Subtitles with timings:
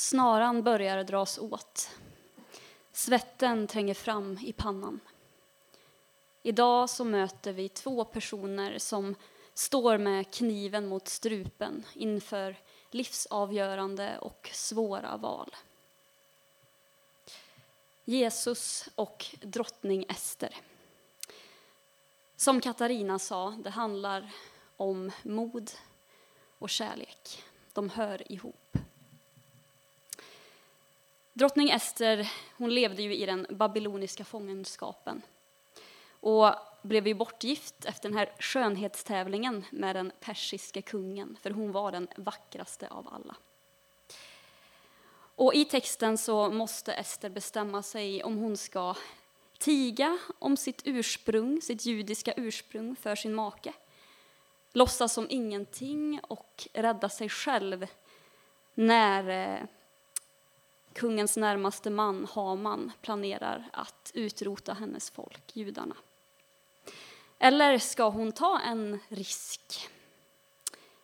[0.00, 1.90] Snaran börjar dras åt.
[2.92, 5.00] Svetten tränger fram i pannan.
[6.42, 9.14] Idag så möter vi två personer som
[9.54, 12.56] står med kniven mot strupen inför
[12.90, 15.56] livsavgörande och svåra val.
[18.04, 20.56] Jesus och drottning Ester.
[22.36, 24.32] Som Katarina sa, det handlar
[24.76, 25.70] om mod
[26.58, 27.44] och kärlek.
[27.72, 28.79] De hör ihop.
[31.32, 35.22] Drottning Ester hon levde ju i den babyloniska fångenskapen
[36.20, 41.92] och blev ju bortgift efter den här skönhetstävlingen med den persiske kungen, för hon var
[41.92, 43.36] den vackraste av alla.
[45.34, 48.94] Och i texten så måste Ester bestämma sig om hon ska
[49.58, 53.72] tiga om sitt ursprung, sitt judiska ursprung för sin make,
[54.72, 57.86] låtsas som ingenting och rädda sig själv
[58.74, 59.66] när eh,
[60.92, 65.96] kungens närmaste man, Haman, planerar att utrota hennes folk, judarna.
[67.38, 69.88] Eller ska hon ta en risk,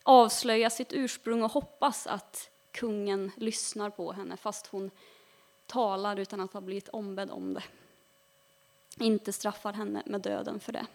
[0.02, 4.90] avslöja sitt ursprung och hoppas att kungen lyssnar på henne fast hon
[5.66, 7.62] talar utan att ha blivit ombedd om det.
[8.98, 10.86] Inte straffar henne med döden för det.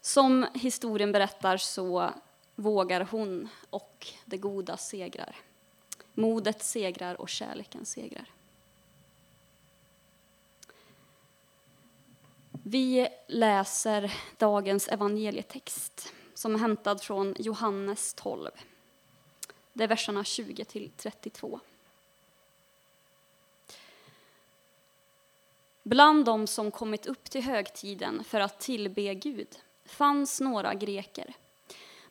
[0.00, 2.10] Som historien berättar så
[2.54, 5.36] vågar hon och det goda segrar.
[6.18, 8.30] Modet segrar och kärleken segrar.
[12.64, 18.50] Vi läser dagens evangelietext som är hämtad från Johannes 12.
[19.72, 21.60] Det är verserna 20 till 32.
[25.82, 31.34] Bland de som kommit upp till högtiden för att tillbe Gud fanns några greker.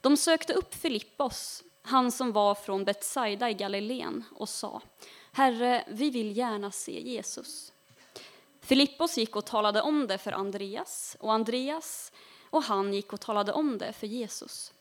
[0.02, 4.81] De sökte upp Filippos, han som var från Betsaida i Galileen, och sa
[5.31, 7.73] Herre, vi vill gärna se Jesus.
[8.61, 12.12] Filippos gick och talade om det för Andreas, och Andreas
[12.50, 14.73] och han gick och talade om det för Jesus.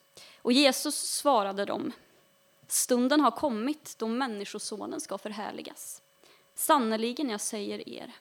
[0.43, 1.93] Och Jesus svarade dem
[2.67, 6.03] Stunden har kommit då Människosonen ska förhärligas.
[6.55, 8.13] Sannerligen, jag säger er,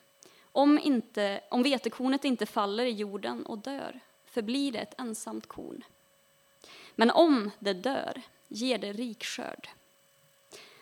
[0.52, 5.84] om, inte, om vetekornet inte faller i jorden och dör förblir det ett ensamt korn.
[6.96, 8.22] Men om det dör
[8.54, 9.70] ger det rik skörd.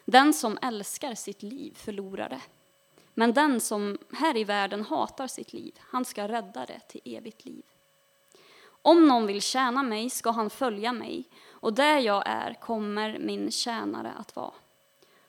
[0.05, 2.41] Den som älskar sitt liv förlorar det.
[3.13, 7.45] Men den som här i världen hatar sitt liv, han ska rädda det till evigt
[7.45, 7.63] liv.
[8.81, 13.51] Om någon vill tjäna mig ska han följa mig, och där jag är kommer min
[13.51, 14.53] tjänare att vara.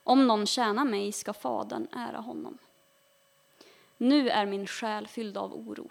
[0.04, 2.58] Om någon tjänar mig ska Fadern ära honom.
[3.96, 5.90] Nu är min själ fylld av oro.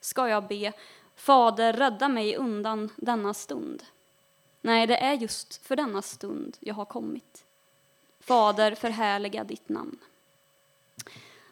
[0.00, 0.72] Ska jag be,
[1.16, 3.82] Fader, rädda mig undan denna stund?
[4.66, 7.44] Nej, det är just för denna stund jag har kommit.
[8.20, 9.98] Fader, förhärliga ditt namn.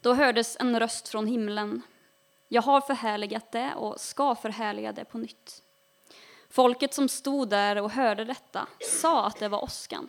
[0.00, 1.82] Då hördes en röst från himlen.
[2.48, 5.62] Jag har förhärligat det och ska förhärliga det på nytt.
[6.48, 8.68] Folket som stod där och hörde detta
[9.00, 10.08] sa att det var åskan,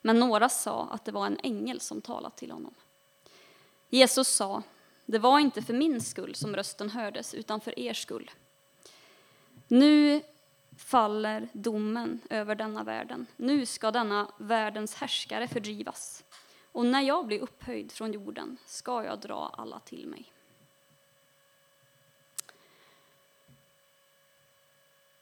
[0.00, 2.74] men några sa att det var en ängel som talat till honom.
[3.88, 4.62] Jesus sa,
[5.06, 8.30] det var inte för min skull som rösten hördes, utan för er skull.
[9.68, 10.22] Nu
[10.80, 13.26] faller domen över denna världen.
[13.36, 16.24] Nu ska denna världens härskare fördrivas.
[16.72, 20.32] Och när jag blir upphöjd från jorden ska jag dra alla till mig.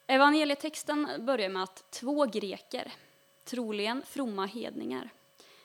[0.07, 2.93] Evangelietexten börjar med att två greker,
[3.45, 5.11] troligen fromma hedningar,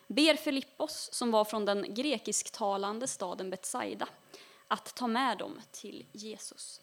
[0.08, 4.08] ber Filippos, som var från den grekisktalande staden Betsaida,
[4.68, 6.82] att ta med dem till Jesus.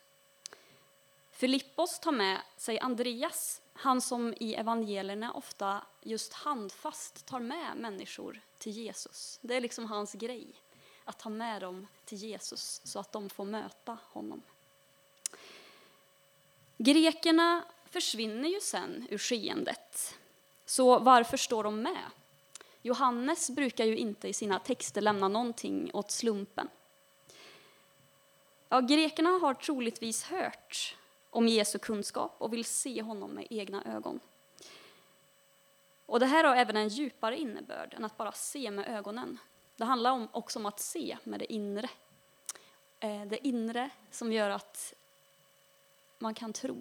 [1.40, 8.40] Filippos tar med sig Andreas, han som i evangelierna ofta just handfast tar med människor
[8.58, 9.38] till Jesus.
[9.42, 10.46] Det är liksom hans grej,
[11.04, 14.42] att ta med dem till Jesus så att de får möta honom.
[16.76, 20.18] Grekerna försvinner ju sen ur skeendet,
[20.64, 22.04] så varför står de med?
[22.82, 26.68] Johannes brukar ju inte i sina texter lämna någonting åt slumpen.
[28.68, 30.96] Ja, grekerna har troligtvis hört
[31.30, 34.20] om Jesu kunskap och vill se honom med egna ögon.
[36.06, 39.38] Och Det här har även en djupare innebörd än att bara se med ögonen.
[39.76, 41.88] Det handlar om, också om att se med det inre.
[43.00, 44.94] Eh, det inre som gör att
[46.18, 46.80] man kan tro.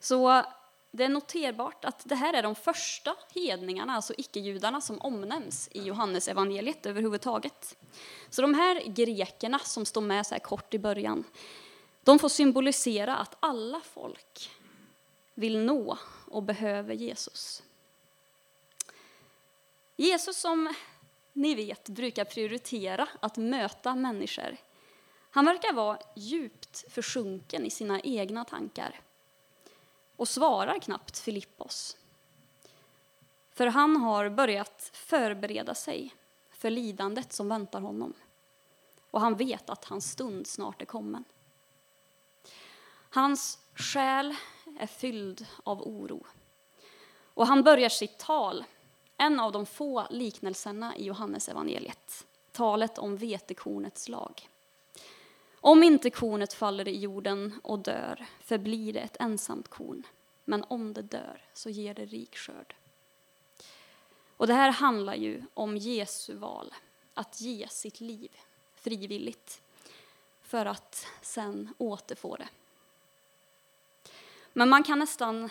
[0.00, 0.44] Så
[0.90, 5.82] det är noterbart att det här är de första hedningarna, alltså icke-judarna, som omnämns i
[5.82, 7.76] Johannes evangeliet överhuvudtaget.
[8.30, 11.24] Så de här grekerna som står med så här kort i början,
[12.04, 14.50] de får symbolisera att alla folk
[15.34, 17.62] vill nå och behöver Jesus.
[19.96, 20.74] Jesus som
[21.32, 24.56] ni vet brukar prioritera att möta människor.
[25.30, 29.00] Han verkar vara djupt försjunken i sina egna tankar
[30.16, 31.96] och svarar knappt Filippos.
[33.52, 36.14] För han har börjat förbereda sig
[36.50, 38.14] för lidandet som väntar honom.
[39.10, 41.24] Och han vet att hans stund snart är kommen.
[43.12, 44.34] Hans själ
[44.78, 46.26] är fylld av oro.
[47.34, 48.64] Och han börjar sitt tal,
[49.16, 54.48] en av de få liknelserna i Johannesevangeliet, talet om vetekornets lag.
[55.54, 60.02] Om inte kornet faller i jorden och dör förblir det ett ensamt korn,
[60.44, 62.74] men om det dör så ger det rik skörd.
[64.36, 66.74] Och det här handlar ju om Jesu val,
[67.14, 68.36] att ge sitt liv
[68.74, 69.62] frivilligt
[70.42, 72.48] för att sen återfå det.
[74.52, 75.50] Men man kan nästan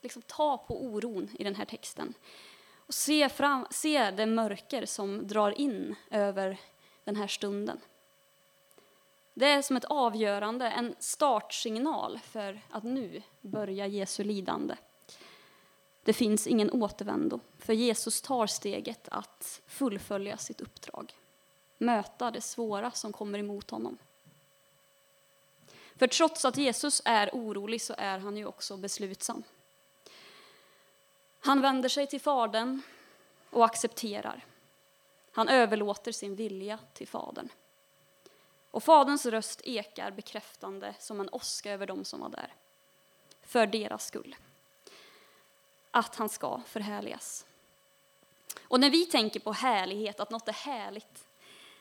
[0.00, 2.14] liksom ta på oron i den här texten
[2.90, 6.58] och se, fram, se det mörker som drar in över
[7.04, 7.80] den här stunden.
[9.34, 14.76] Det är som ett avgörande, en startsignal för att nu börja Jesu lidande.
[16.04, 21.14] Det finns ingen återvändo, för Jesus tar steget att fullfölja sitt uppdrag.
[21.78, 23.98] Möta det svåra som kommer emot honom.
[26.00, 29.42] För trots att Jesus är orolig så är han ju också beslutsam.
[31.40, 32.82] Han vänder sig till Fadern
[33.50, 34.44] och accepterar.
[35.32, 37.48] Han överlåter sin vilja till Fadern.
[38.70, 42.54] Och Faderns röst ekar bekräftande som en åska över dem som var där.
[43.42, 44.36] För deras skull.
[45.90, 47.46] Att han ska förhärligas.
[48.62, 51.28] Och när vi tänker på härlighet, att något är härligt,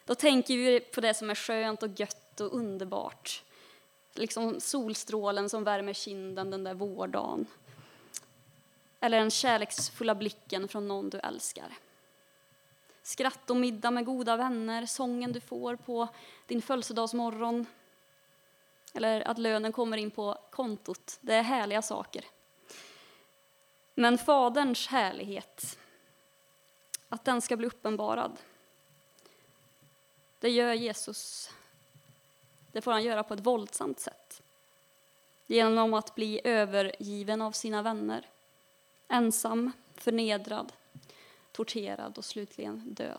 [0.06, 3.44] då tänker vi på det som är skönt och gött och underbart.
[4.14, 7.46] Liksom solstrålen som värmer kinden den där vårdagen.
[9.00, 11.78] Eller den kärleksfulla blicken från någon du älskar.
[13.04, 16.08] Skratt och middag med goda vänner, sången du får på
[16.48, 17.66] din födelsedagsmorgon.
[18.94, 21.18] Eller att lönen kommer in på kontot.
[21.22, 22.26] Det är härliga saker.
[23.96, 25.78] Men Faderns härlighet,
[27.10, 28.40] att den ska bli uppenbarad,
[30.40, 31.52] det gör Jesus.
[32.80, 34.42] Det får han göra på ett våldsamt sätt.
[35.48, 38.30] Genom att bli övergiven av sina vänner,
[39.08, 40.74] ensam, förnedrad,
[41.52, 43.18] torterad och slutligen dö.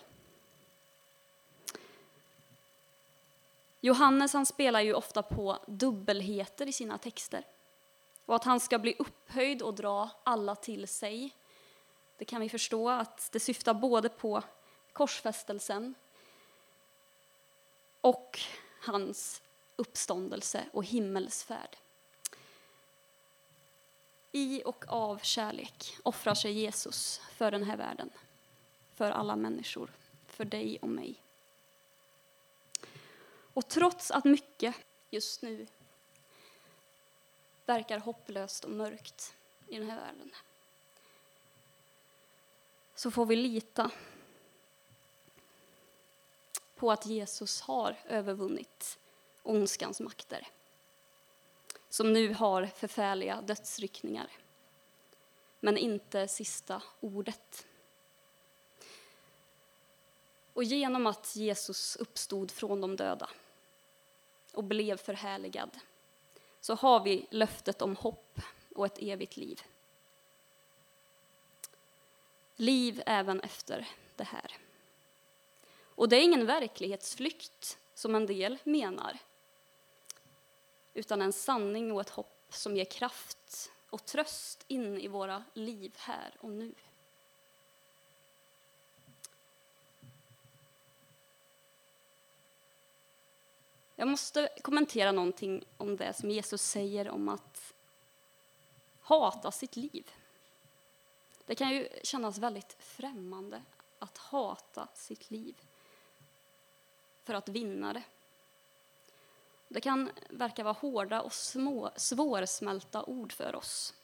[3.81, 7.45] Johannes han spelar ju ofta på dubbelheter i sina texter.
[8.27, 11.35] Och att han ska bli upphöjd och dra alla till sig.
[12.17, 14.43] Det kan vi förstå att det syftar både på
[14.93, 15.95] korsfästelsen
[18.01, 18.41] och
[18.81, 19.43] hans
[19.81, 21.77] uppståndelse och himmelsfärd.
[24.33, 28.11] I och av kärlek offrar sig Jesus för den här världen,
[28.95, 29.91] för alla människor,
[30.27, 31.23] för dig och mig.
[33.55, 34.75] Och trots att mycket
[35.11, 35.67] just nu
[37.67, 39.35] verkar hopplöst och mörkt
[39.69, 40.31] i den här världen
[42.95, 43.91] så får vi lita
[46.75, 48.99] på att Jesus har övervunnit
[49.51, 50.49] ondskans makter
[51.89, 54.31] som nu har förfärliga dödsryckningar,
[55.61, 57.67] men inte sista ordet.
[60.53, 63.31] Och genom att Jesus uppstod från de döda
[64.53, 65.79] och blev förhärligad
[66.61, 68.41] så har vi löftet om hopp
[68.75, 69.61] och ett evigt liv.
[72.57, 74.57] Liv även efter det här.
[75.83, 79.19] Och det är ingen verklighetsflykt, som en del menar
[80.95, 85.95] utan en sanning och ett hopp som ger kraft och tröst in i våra liv
[85.97, 86.75] här och nu.
[93.97, 97.75] Jag måste kommentera någonting om det som Jesus säger om att
[99.01, 100.11] hata sitt liv.
[101.47, 103.63] Det kan ju kännas väldigt främmande
[103.99, 105.61] att hata sitt liv
[107.25, 108.03] för att vinna det.
[109.73, 113.95] Det kan verka vara hårda och små, svårsmälta ord för oss.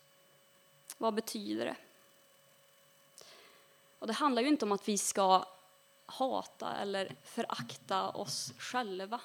[0.99, 1.77] Vad betyder det?
[3.99, 5.45] Och det handlar ju inte om att vi ska
[6.07, 9.21] hata eller förakta oss själva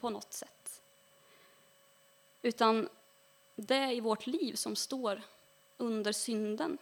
[0.00, 0.82] på något sätt.
[2.42, 2.88] Utan
[3.54, 5.22] det i vårt liv som står
[5.76, 6.78] under synden.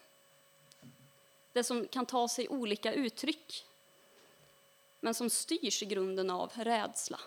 [1.52, 3.66] Det som kan ta sig olika uttryck
[5.00, 7.21] men som styrs i grunden av rädsla.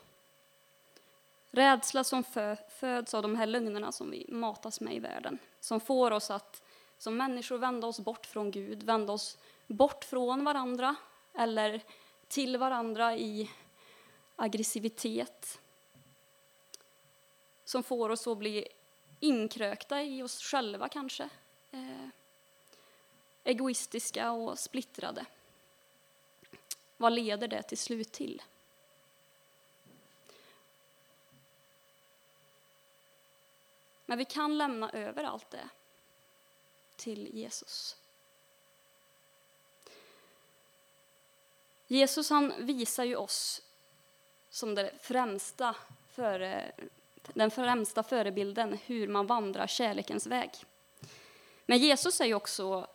[1.52, 2.24] Rädsla som
[2.70, 6.62] föds av de här lögnerna som vi matas med i världen, som får oss att
[6.98, 9.38] som människor vända oss bort från Gud, vända oss
[9.68, 10.96] bort från varandra
[11.34, 11.82] eller
[12.28, 13.52] till varandra i
[14.36, 15.60] aggressivitet
[17.66, 18.68] som får oss att bli
[19.20, 21.30] inkrökta i oss själva kanske.
[21.72, 22.08] Eh,
[23.44, 25.26] egoistiska och splittrade.
[26.98, 28.42] Vad leder det till slut till?
[34.10, 35.70] Men vi kan lämna över allt det
[36.96, 37.98] till Jesus.
[41.88, 43.62] Jesus han visar ju oss
[44.50, 45.76] som det främsta
[46.10, 46.72] före,
[47.34, 50.52] den främsta förebilden hur man vandrar kärlekens väg.
[51.66, 52.88] Men Jesus är ju också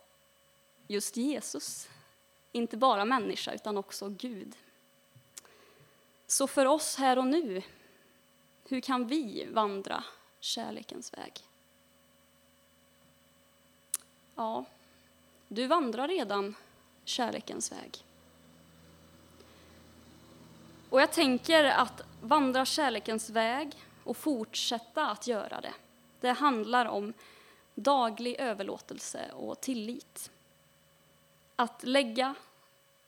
[0.87, 1.89] just Jesus,
[2.51, 4.55] inte bara människa utan också Gud.
[6.27, 7.61] Så för oss här och nu,
[8.67, 10.03] hur kan vi vandra
[10.43, 11.33] kärlekens väg?
[14.35, 14.65] Ja,
[15.47, 16.55] du vandrar redan
[17.05, 18.05] kärlekens väg.
[20.89, 25.73] Och jag tänker att vandra kärlekens väg och fortsätta att göra det,
[26.19, 27.13] det handlar om
[27.75, 30.31] daglig överlåtelse och tillit.
[31.55, 32.35] Att lägga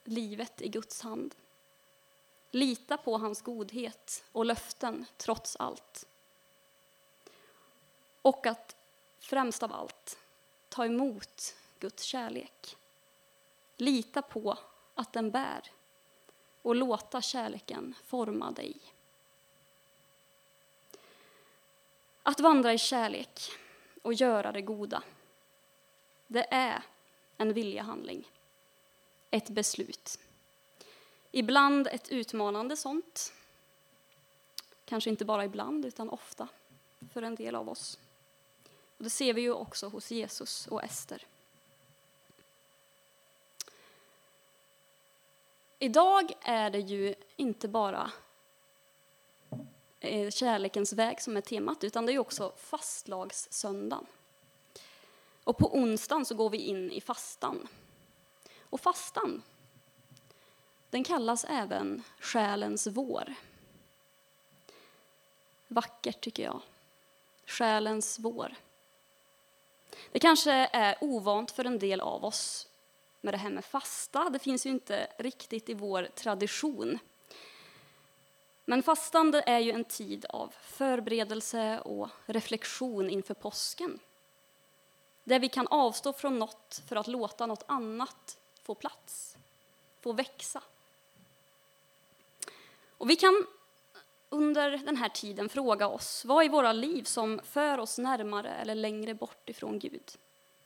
[0.04, 1.34] livet i Guds hand.
[2.50, 6.06] Lita på hans godhet och löften trots allt.
[8.26, 8.76] Och att
[9.18, 10.18] främst av allt
[10.68, 12.76] ta emot Guds kärlek.
[13.76, 14.58] Lita på
[14.94, 15.70] att den bär
[16.62, 18.80] och låta kärleken forma dig.
[22.22, 23.40] Att vandra i kärlek
[24.02, 25.02] och göra det goda,
[26.26, 26.82] det är
[27.36, 28.30] en viljehandling,
[29.30, 30.18] ett beslut.
[31.30, 33.32] Ibland ett utmanande sånt,
[34.84, 36.48] kanske inte bara ibland utan ofta
[37.12, 37.98] för en del av oss.
[38.98, 41.26] Och det ser vi ju också hos Jesus och Ester.
[45.78, 48.10] Idag är det ju inte bara
[50.00, 54.06] eh, kärlekens väg som är temat, utan det är också fastlagssöndagen.
[55.44, 57.68] Och på onsdagen så går vi in i fastan.
[58.60, 59.42] Och fastan,
[60.90, 63.34] den kallas även själens vår.
[65.68, 66.60] Vackert tycker jag.
[67.46, 68.54] Själens vår.
[70.12, 72.68] Det kanske är ovant för en del av oss
[73.20, 74.30] med det här med fasta.
[74.30, 76.98] Det finns ju inte riktigt i vår tradition.
[78.64, 83.98] Men fastande är ju en tid av förberedelse och reflektion inför påsken.
[85.24, 89.36] Där vi kan avstå från något för att låta något annat få plats,
[90.00, 90.62] få växa.
[92.98, 93.46] Och vi kan
[94.28, 98.74] under den här tiden fråga oss vad i våra liv som för oss närmare eller
[98.74, 100.12] längre bort ifrån Gud,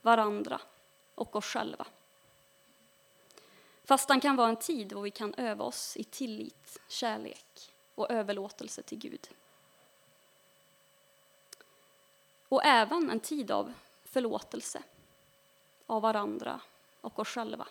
[0.03, 0.61] varandra
[1.15, 1.87] och oss själva.
[3.85, 8.83] Fastan kan vara en tid då vi kan öva oss i tillit, kärlek och överlåtelse
[8.83, 9.29] till Gud.
[12.49, 13.73] Och även en tid av
[14.05, 14.83] förlåtelse
[15.87, 16.61] av varandra
[17.01, 17.69] och oss själva.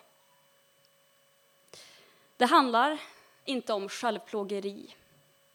[2.36, 3.00] Det handlar
[3.44, 4.94] inte om självplågeri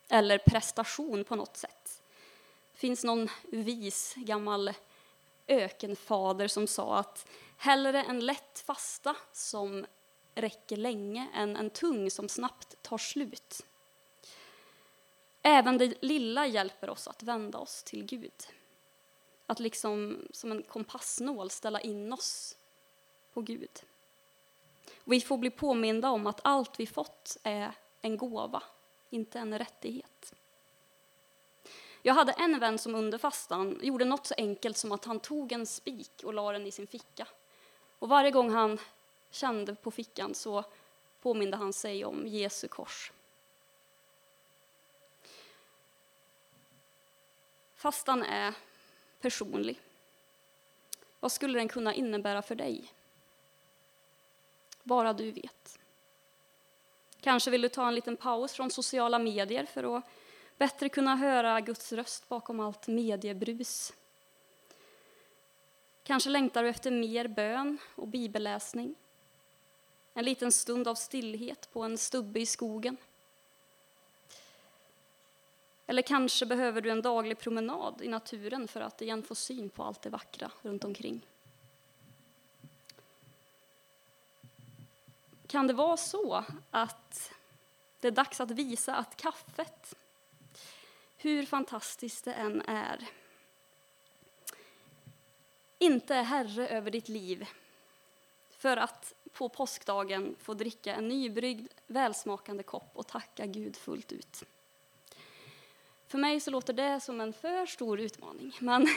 [0.09, 2.01] eller prestation på något sätt.
[2.71, 4.73] Det finns någon vis gammal
[5.47, 9.85] ökenfader som sa att hellre en lätt fasta som
[10.35, 13.65] räcker länge än en tung som snabbt tar slut.
[15.41, 18.47] Även det lilla hjälper oss att vända oss till Gud.
[19.47, 22.57] Att liksom som en kompassnål ställa in oss
[23.33, 23.83] på Gud.
[25.03, 27.71] vi får bli påminda om att allt vi fått är
[28.01, 28.63] en gåva,
[29.09, 30.33] inte en rättighet.
[32.01, 35.51] Jag hade en vän som under fastan gjorde något så enkelt som att han tog
[35.51, 37.27] en spik och la den i sin ficka.
[37.99, 38.79] Och varje gång han
[39.29, 40.63] kände på fickan så
[41.21, 43.11] påminde han sig om Jesu kors.
[47.75, 48.53] Fastan är
[49.21, 49.81] personlig.
[51.19, 52.91] Vad skulle den kunna innebära för dig?
[54.83, 55.79] Bara du vet.
[57.25, 60.03] Kanske vill du ta en liten paus från sociala medier för att
[60.57, 63.93] bättre kunna höra Guds röst bakom allt mediebrus.
[66.03, 68.95] Kanske längtar du efter mer bön och bibelläsning.
[70.13, 72.97] En liten stund av stillhet på en stubbe i skogen.
[75.87, 79.83] Eller kanske behöver du en daglig promenad i naturen för att igen få syn på
[79.83, 81.25] allt det vackra runt omkring.
[85.55, 87.31] Kan det vara så att
[87.99, 89.95] det är dags att visa att kaffet,
[91.17, 93.07] hur fantastiskt det än är,
[95.79, 97.47] inte är herre över ditt liv
[98.49, 104.43] för att på påskdagen få dricka en nybryggd, välsmakande kopp och tacka Gud fullt ut.
[106.07, 108.87] För mig så låter det som en för stor utmaning, men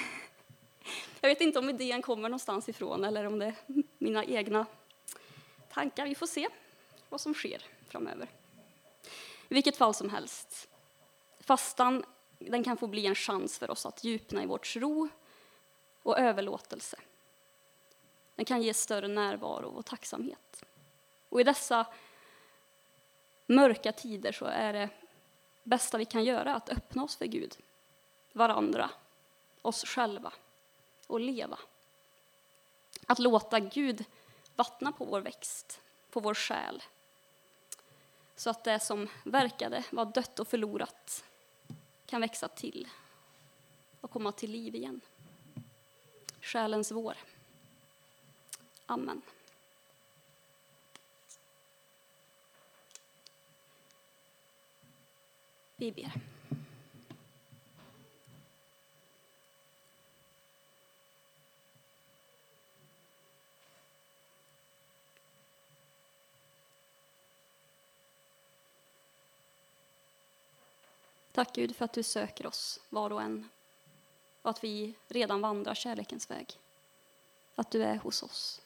[1.20, 3.54] jag vet inte om idén kommer någonstans ifrån eller om det är
[3.98, 4.66] mina egna
[5.68, 6.06] tankar.
[6.06, 6.48] Vi får se
[7.08, 8.30] vad som sker framöver.
[9.48, 10.68] I vilket fall som helst,
[11.40, 12.04] fastan
[12.38, 15.08] den kan få bli en chans för oss att djupna i vår tro
[16.02, 16.98] och överlåtelse.
[18.34, 20.64] Den kan ge större närvaro och tacksamhet.
[21.28, 21.86] Och i dessa
[23.46, 24.90] mörka tider så är det
[25.62, 27.56] bästa vi kan göra att öppna oss för Gud,
[28.32, 28.90] varandra,
[29.62, 30.32] oss själva
[31.06, 31.58] och leva.
[33.06, 34.04] Att låta Gud
[34.58, 36.82] vattna på vår växt, på vår själ
[38.38, 41.24] så att det som verkade vara dött och förlorat
[42.06, 42.88] kan växa till
[44.00, 45.00] och komma till liv igen.
[46.40, 47.16] Själens vår.
[48.86, 49.22] Amen.
[55.76, 56.37] Vi ber.
[71.38, 73.48] Tack Gud för att du söker oss var och en
[74.42, 76.60] och att vi redan vandrar kärlekens väg.
[77.54, 78.62] Att du är hos oss.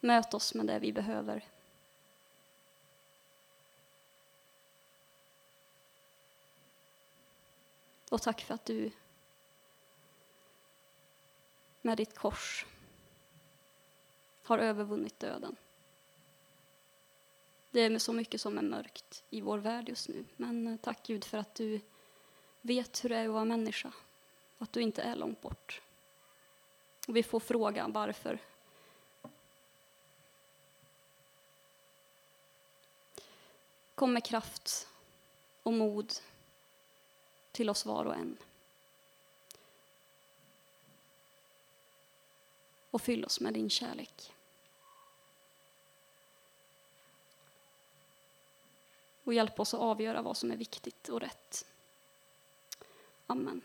[0.00, 1.44] Möt oss med det vi behöver.
[8.10, 8.90] Och tack för att du
[11.82, 12.66] med ditt kors
[14.42, 15.56] har övervunnit döden.
[17.74, 20.24] Det är så mycket som är mörkt i vår värld just nu.
[20.36, 21.80] Men eh, tack Gud för att du
[22.60, 23.92] vet hur det är att vara människa.
[24.58, 25.82] Att du inte är långt bort.
[27.08, 28.38] Och vi får fråga varför.
[33.94, 34.88] Kom med kraft
[35.62, 36.12] och mod
[37.52, 38.36] till oss var och en.
[42.90, 44.33] Och fyll oss med din kärlek.
[49.24, 51.64] Och hjälp oss att avgöra vad som är viktigt och rätt.
[53.26, 53.60] Amen.